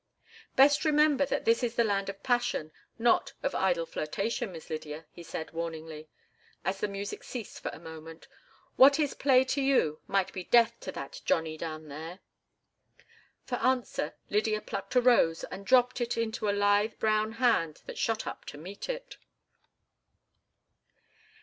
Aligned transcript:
"Best 0.55 0.83
remember 0.83 1.27
that 1.27 1.45
this 1.45 1.61
is 1.61 1.75
the 1.75 1.83
land 1.83 2.09
of 2.09 2.23
passion, 2.23 2.71
not 2.97 3.33
of 3.43 3.53
idle 3.53 3.85
flirtation, 3.85 4.51
Miss 4.51 4.67
Lydia," 4.67 5.05
he 5.11 5.21
said, 5.21 5.51
warningly, 5.51 6.09
as 6.65 6.79
the 6.79 6.87
music 6.87 7.23
ceased 7.23 7.59
for 7.59 7.69
a 7.69 7.77
moment. 7.79 8.27
"What 8.77 8.99
is 8.99 9.13
play 9.13 9.43
to 9.43 9.61
you 9.61 9.99
might 10.07 10.33
be 10.33 10.45
death 10.45 10.79
to 10.79 10.91
that 10.93 11.21
Johnny 11.23 11.55
down 11.55 11.87
there." 11.87 12.17
For 13.43 13.57
answer 13.57 14.15
Lydia 14.27 14.61
plucked 14.61 14.95
a 14.95 15.01
rose 15.01 15.43
and 15.51 15.67
dropped 15.67 16.01
it 16.01 16.17
into 16.17 16.49
a 16.49 16.51
lithe 16.51 16.97
brown 16.97 17.33
hand 17.33 17.83
that 17.85 17.99
shot 17.99 18.25
up 18.25 18.43
to 18.45 18.57
meet 18.57 18.89
it. 18.89 19.17